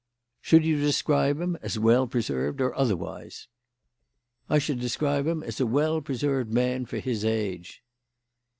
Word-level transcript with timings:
"Should 0.41 0.65
you 0.65 0.77
describe 0.77 1.39
him 1.39 1.59
as 1.61 1.77
well 1.77 2.07
preserved 2.07 2.59
or 2.59 2.73
otherwise?" 2.75 3.47
"I 4.49 4.57
should 4.57 4.79
describe 4.79 5.27
him 5.27 5.43
as 5.43 5.59
a 5.59 5.67
well 5.67 6.01
preserved 6.01 6.51
man 6.51 6.87
for 6.87 6.97
his 6.97 7.23
age." 7.23 7.83